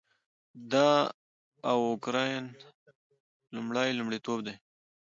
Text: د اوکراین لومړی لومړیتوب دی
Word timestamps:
د 0.71 0.73
اوکراین 1.73 2.43
لومړی 3.55 3.89
لومړیتوب 3.97 4.39
دی 4.47 4.55